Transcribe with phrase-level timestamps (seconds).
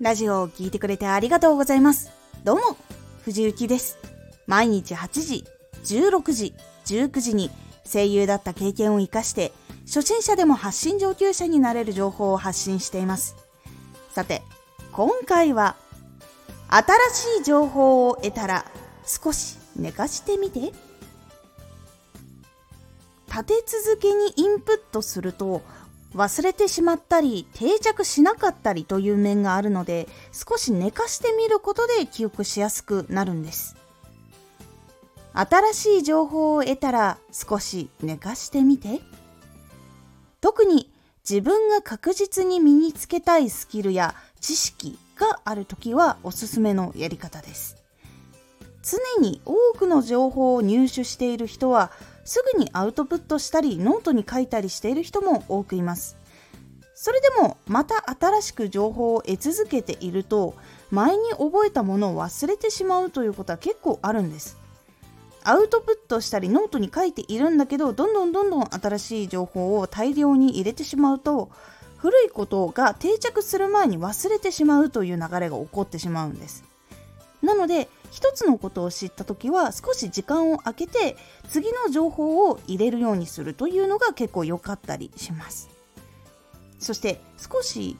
[0.00, 2.12] ラジオを聴いてくれてありがとうございます。
[2.44, 2.76] どうも、
[3.24, 3.98] 藤幸です。
[4.46, 5.44] 毎日8時、
[5.82, 6.54] 16時、
[6.86, 7.50] 19時に
[7.84, 9.50] 声優だった経験を活かして、
[9.86, 13.34] 初心者でも発信上級者になれる情報を発信しています。
[14.12, 14.42] さて、
[14.92, 15.74] 今回は、
[16.68, 18.66] 新しい情報を得たら
[19.04, 20.72] 少し寝かしてみて。
[23.26, 25.62] 立て続けにインプットすると
[26.14, 33.76] 忘れてしまったり定着しなかったりという面があるので少し寝かしてみることで記憶しやすくなるんです。
[35.34, 39.00] 新しい情報を得たら少し寝かしてみて。
[40.40, 40.90] 特に
[41.28, 47.76] 自分が確実に身につけたいスキルや知識がある時はおすすめのやり方です。
[48.82, 51.90] 常に多くの情報を入手している人は
[52.28, 56.18] すぐにアウトプットしたりノートに書いたりしている人も多くいます。
[56.94, 60.54] それでもまた新しく情報を得続けていると
[60.90, 64.58] 前に覚えたものを忘れてしまうということは結構あるんです。
[65.42, 71.48] アウトプットしたりノートに書いているんだけどどんどんどんどん新しい情報を大量に入れてしまうと
[71.96, 76.64] 古いことが定着する前に忘れてしまうという流れが起こってしまうんです。
[77.42, 81.16] なので一つのことを知った時は少し時間を空けて
[81.48, 85.68] 次の情報を入れるようにするというのが結構良かったりします。
[86.78, 87.96] そして少し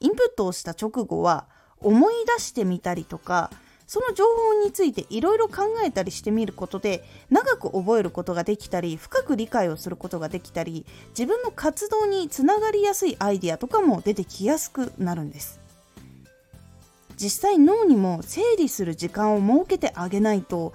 [0.00, 1.46] インプットをした直後は
[1.78, 3.50] 思い出してみたりとか
[3.86, 15.63] その情報についていろいろ考えたりしてみることで長く覚えることができたり深く理解をすることができたり自分の活動につながりやすいアイディアとかも出てきやすくなるんです。
[17.16, 20.72] 実際脳にも整理する時間を設けてあげないと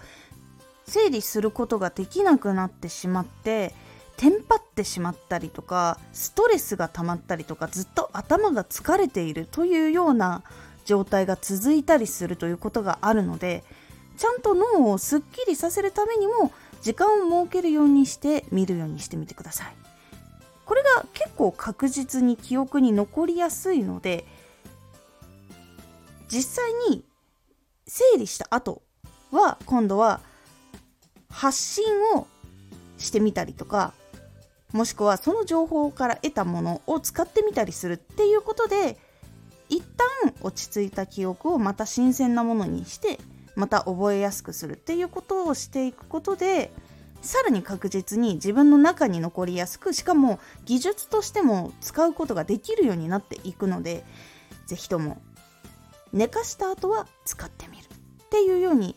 [0.86, 3.73] 整理することができなくなってしまって
[4.18, 10.44] テンパってしまったりとかストレスが溜まったりとかずっと頭が疲れているというような
[10.86, 13.64] 状態が続いたりするということがあるので
[14.17, 16.52] ちゃんと脳をすっきりさせるためにも
[16.82, 19.73] 時間を設けるようにして見るようにしてみてください。
[20.66, 24.28] これが結構確実に記憶に残りやすいので
[26.32, 27.04] 実際に
[27.88, 28.84] 整理した後
[29.32, 30.22] は今度は
[31.30, 31.86] 発信
[32.16, 32.28] を
[32.98, 33.94] してみたりとか
[34.73, 38.98] もしくはその情報から得たものを使ってみたりするっていうことで
[39.70, 43.20] 一旦落ち着いた記憶をまた新鮮なものにして
[43.56, 46.72] また覚えやすくするっていうことをしていくことで
[47.22, 54.06] さらに確実に自分の中に残りやすくしかも技術としても使うことができるようになっていくので
[54.67, 55.22] 是非とも
[56.14, 57.87] 寝かした後は使ってみるっ
[58.30, 58.95] ていうように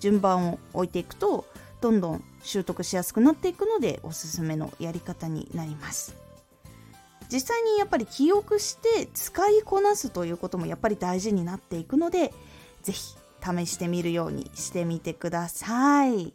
[0.00, 1.46] 順番を置いていくと
[1.80, 6.14] どんどん習得しやすくなっていくのでおすすめのやり方になります。
[7.30, 12.32] 実際にやっぱり記憶して使いこなすということもやっぱり大事になっていくので
[12.82, 16.32] 是非試してみるようにしてみてください。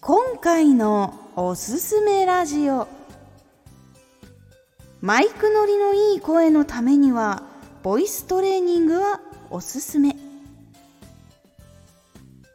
[0.00, 2.97] 今回のおすすめラジオ。
[5.00, 7.44] マイク乗りのいい声のためには
[7.84, 10.16] ボイストレーニングはおすすめ。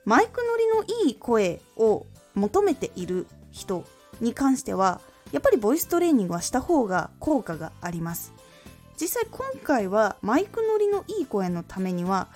[0.03, 2.05] マイク乗りのいい声を
[2.35, 3.85] 求めている人
[4.19, 4.99] に関しては
[5.31, 8.33] やっぱりボイストレーニングはした方が効果があります。
[8.99, 12.27] 実際今回はマイク乗りのいい声のためには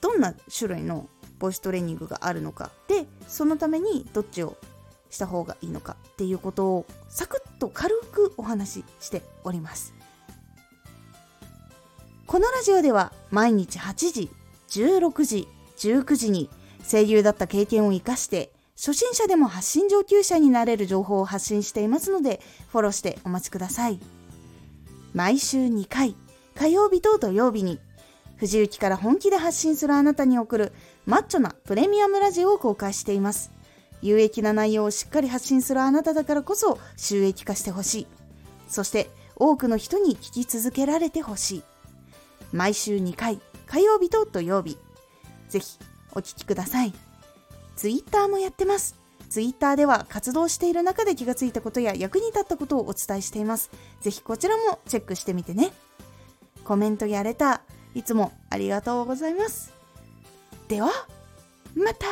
[0.00, 1.08] どんな種類の
[1.40, 4.56] ボイストレーニングがあるのかでそのためにどっちを
[5.14, 9.94] した方がいいのかっていうことをサクッと軽くお話ししております。
[12.26, 14.30] このラジオでは毎日8時
[14.68, 16.50] 16時19時に
[16.90, 24.00] 声優だった経験を生かして初心者でも発信上級者になれる情報を発信していますのでフォローしてお待ちください。
[25.12, 26.16] 毎週2回
[26.56, 27.78] 火曜日と土曜日に
[28.36, 30.72] 藤雪から本気で発信するあなたに送る
[31.06, 33.52] マッチョなプレミアムラジオを公開しています。
[34.04, 38.06] 有益な内容をしっかり発信するあなただからこそ収益化してほしい。
[38.68, 41.62] そして多くの人に聞き続けられてほしい。
[42.52, 44.76] 毎週2回、火曜日と土曜日。
[45.48, 45.78] ぜひ
[46.12, 46.92] お聴きください。
[47.76, 48.94] ツイッターもやってます。
[49.30, 53.70] ツイッターでは活動している中で気がついたことや役に立ったことをお伝えしています。
[54.02, 55.72] ぜひこちらもチェックしてみてね。
[56.62, 59.72] コメントやレター、いつもありがとうございます。
[60.68, 60.90] では、
[61.74, 62.06] また